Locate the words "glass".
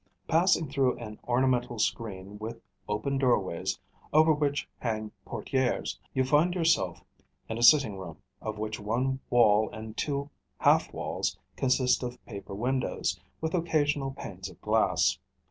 14.59-15.19